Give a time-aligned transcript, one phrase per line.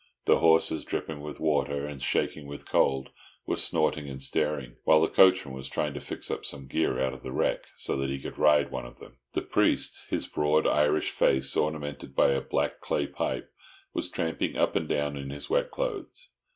[0.25, 3.11] The horses, dripping with water and shaking with cold,
[3.45, 7.13] were snorting and staring, while the coachman was trying to fix up some gear out
[7.13, 9.17] of the wreck, so that he could ride one of them.
[9.33, 13.51] The priest, his broad Irish face ornamented by a black clay pipe,
[13.93, 16.29] was tramping up and down in his wet clothes.